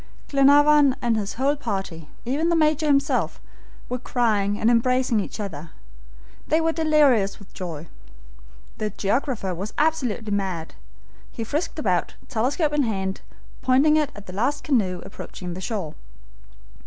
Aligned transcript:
Glenarvan 0.29 0.95
and 0.99 1.15
his 1.15 1.35
whole 1.35 1.55
party, 1.55 2.09
even 2.25 2.49
the 2.49 2.55
Major 2.55 2.87
himself, 2.87 3.39
were 3.87 3.99
crying 3.99 4.59
and 4.59 4.71
embracing 4.71 5.19
each 5.19 5.39
other. 5.39 5.69
They 6.47 6.59
were 6.59 6.71
delirious 6.71 7.37
with 7.37 7.53
joy. 7.53 7.87
The 8.79 8.89
geographer 8.89 9.53
was 9.53 9.73
absolutely 9.77 10.31
mad. 10.31 10.73
He 11.31 11.43
frisked 11.43 11.77
about, 11.77 12.15
telescope 12.29 12.73
in 12.73 12.81
hand, 12.81 13.21
pointing 13.61 13.95
it 13.95 14.11
at 14.15 14.25
the 14.25 14.33
last 14.33 14.63
canoe 14.63 15.03
approaching 15.05 15.53
the 15.53 15.61
shore. 15.61 15.93